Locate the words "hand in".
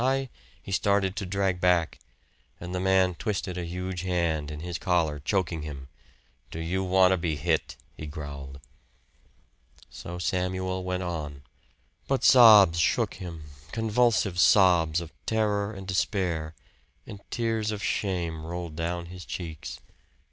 4.01-4.61